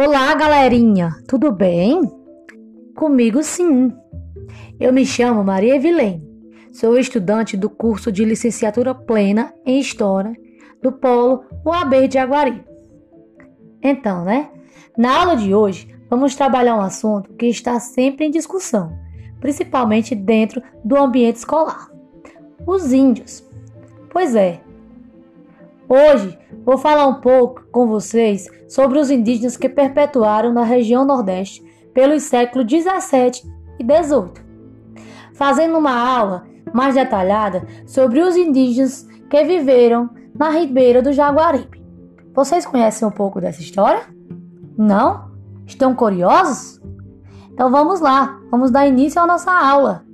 Olá, 0.00 0.32
galerinha, 0.32 1.10
tudo 1.26 1.50
bem? 1.50 2.00
Comigo 2.94 3.42
sim. 3.42 3.92
Eu 4.78 4.92
me 4.92 5.04
chamo 5.04 5.42
Maria 5.42 5.74
Evilene, 5.74 6.22
sou 6.72 6.96
estudante 6.96 7.56
do 7.56 7.68
curso 7.68 8.12
de 8.12 8.24
licenciatura 8.24 8.94
plena 8.94 9.52
em 9.66 9.80
História 9.80 10.32
do 10.80 10.92
Polo 10.92 11.42
UAB 11.66 12.06
de 12.06 12.16
Aguari. 12.16 12.64
Então, 13.82 14.24
né? 14.24 14.48
Na 14.96 15.18
aula 15.18 15.36
de 15.36 15.52
hoje, 15.52 15.92
vamos 16.08 16.36
trabalhar 16.36 16.76
um 16.76 16.80
assunto 16.80 17.34
que 17.34 17.46
está 17.46 17.80
sempre 17.80 18.24
em 18.24 18.30
discussão, 18.30 18.96
principalmente 19.40 20.14
dentro 20.14 20.62
do 20.84 20.96
ambiente 20.96 21.38
escolar: 21.38 21.90
os 22.64 22.92
índios. 22.92 23.42
Pois 24.10 24.36
é, 24.36 24.60
Hoje 25.88 26.38
vou 26.66 26.76
falar 26.76 27.06
um 27.06 27.14
pouco 27.14 27.64
com 27.72 27.86
vocês 27.86 28.46
sobre 28.68 28.98
os 28.98 29.10
indígenas 29.10 29.56
que 29.56 29.70
perpetuaram 29.70 30.52
na 30.52 30.62
região 30.62 31.02
Nordeste 31.02 31.64
pelos 31.94 32.24
séculos 32.24 32.66
17 32.66 33.42
e 33.78 33.84
18, 33.84 34.44
fazendo 35.32 35.78
uma 35.78 35.98
aula 35.98 36.46
mais 36.74 36.94
detalhada 36.94 37.66
sobre 37.86 38.20
os 38.20 38.36
indígenas 38.36 39.08
que 39.30 39.42
viveram 39.44 40.10
na 40.34 40.50
ribeira 40.50 41.00
do 41.00 41.10
Jaguaribe. 41.10 41.82
Vocês 42.34 42.66
conhecem 42.66 43.08
um 43.08 43.10
pouco 43.10 43.40
dessa 43.40 43.62
história? 43.62 44.02
Não? 44.76 45.30
Estão 45.66 45.94
curiosos? 45.94 46.80
Então 47.50 47.70
vamos 47.70 48.00
lá, 48.00 48.38
vamos 48.50 48.70
dar 48.70 48.86
início 48.86 49.22
à 49.22 49.26
nossa 49.26 49.50
aula. 49.50 50.07